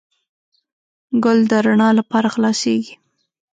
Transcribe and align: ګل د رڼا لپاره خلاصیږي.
ګل 1.23 1.39
د 1.49 1.51
رڼا 1.65 1.89
لپاره 1.99 2.27
خلاصیږي. 2.35 2.93